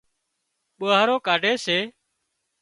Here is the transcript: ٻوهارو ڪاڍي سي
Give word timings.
ٻوهارو 0.77 1.15
ڪاڍي 1.27 1.53
سي 1.65 1.77